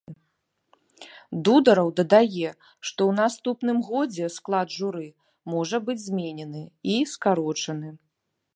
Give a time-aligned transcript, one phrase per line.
[1.47, 2.49] Дудараў дадае,
[2.87, 5.05] што ў наступным годзе склад журы
[5.57, 6.61] можа быць зменены
[6.95, 7.89] і скарочаны.